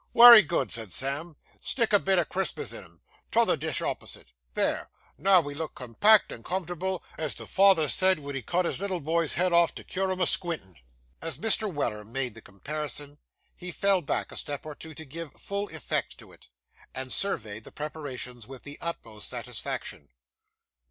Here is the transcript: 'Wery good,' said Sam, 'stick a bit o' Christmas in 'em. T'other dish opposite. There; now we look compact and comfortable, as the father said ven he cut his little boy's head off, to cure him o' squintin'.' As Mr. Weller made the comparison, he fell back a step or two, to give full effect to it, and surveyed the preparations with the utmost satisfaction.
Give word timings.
'Wery 0.13 0.41
good,' 0.41 0.71
said 0.71 0.91
Sam, 0.91 1.35
'stick 1.59 1.93
a 1.93 1.99
bit 1.99 2.17
o' 2.17 2.25
Christmas 2.25 2.73
in 2.73 2.83
'em. 2.83 3.01
T'other 3.29 3.55
dish 3.55 3.83
opposite. 3.83 4.31
There; 4.55 4.89
now 5.15 5.41
we 5.41 5.53
look 5.53 5.75
compact 5.75 6.31
and 6.31 6.43
comfortable, 6.43 7.03
as 7.19 7.35
the 7.35 7.45
father 7.45 7.87
said 7.87 8.19
ven 8.19 8.33
he 8.33 8.41
cut 8.41 8.65
his 8.65 8.79
little 8.79 8.99
boy's 8.99 9.35
head 9.35 9.53
off, 9.53 9.75
to 9.75 9.83
cure 9.83 10.09
him 10.09 10.19
o' 10.19 10.25
squintin'.' 10.25 10.77
As 11.21 11.37
Mr. 11.37 11.71
Weller 11.71 12.03
made 12.03 12.33
the 12.33 12.41
comparison, 12.41 13.19
he 13.55 13.69
fell 13.71 14.01
back 14.01 14.31
a 14.31 14.37
step 14.37 14.65
or 14.65 14.73
two, 14.73 14.95
to 14.95 15.05
give 15.05 15.35
full 15.35 15.69
effect 15.69 16.17
to 16.17 16.31
it, 16.31 16.49
and 16.95 17.13
surveyed 17.13 17.63
the 17.63 17.71
preparations 17.71 18.47
with 18.47 18.63
the 18.63 18.79
utmost 18.81 19.29
satisfaction. 19.29 20.09